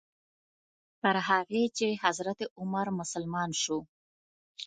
[1.01, 3.77] تر هغې چې حضرت عمر مسلمان شو.